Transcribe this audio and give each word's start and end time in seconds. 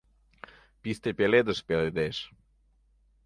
Писте 0.81 1.09
пеледыш 1.17 1.59
пеледеш. 1.67 2.17